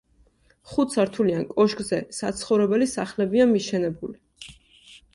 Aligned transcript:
ხუთსართულიან 0.71 1.43
კოშკზე 1.51 2.01
საცხოვრებელი 2.21 2.91
სახლებია 2.97 3.49
მიშენებული. 3.55 4.53